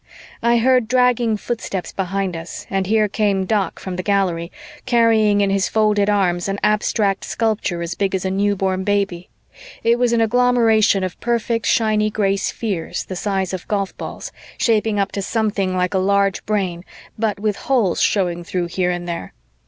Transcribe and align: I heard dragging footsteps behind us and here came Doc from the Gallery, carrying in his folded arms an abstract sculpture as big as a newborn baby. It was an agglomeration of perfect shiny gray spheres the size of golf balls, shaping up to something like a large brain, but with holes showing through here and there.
I 0.41 0.57
heard 0.57 0.87
dragging 0.87 1.37
footsteps 1.37 1.91
behind 1.93 2.35
us 2.35 2.65
and 2.71 2.87
here 2.87 3.07
came 3.07 3.45
Doc 3.45 3.79
from 3.79 3.97
the 3.97 4.01
Gallery, 4.01 4.51
carrying 4.87 5.41
in 5.41 5.51
his 5.51 5.69
folded 5.69 6.09
arms 6.09 6.47
an 6.47 6.57
abstract 6.63 7.23
sculpture 7.23 7.83
as 7.83 7.93
big 7.93 8.15
as 8.15 8.25
a 8.25 8.31
newborn 8.31 8.83
baby. 8.83 9.29
It 9.83 9.99
was 9.99 10.11
an 10.11 10.19
agglomeration 10.19 11.03
of 11.03 11.19
perfect 11.19 11.67
shiny 11.67 12.09
gray 12.09 12.35
spheres 12.37 13.05
the 13.05 13.15
size 13.15 13.53
of 13.53 13.67
golf 13.67 13.95
balls, 13.95 14.31
shaping 14.57 14.99
up 14.99 15.11
to 15.11 15.21
something 15.21 15.77
like 15.77 15.93
a 15.93 15.99
large 15.99 16.43
brain, 16.47 16.83
but 17.19 17.39
with 17.39 17.55
holes 17.57 18.01
showing 18.01 18.43
through 18.43 18.69
here 18.69 18.89
and 18.89 19.07
there. 19.07 19.33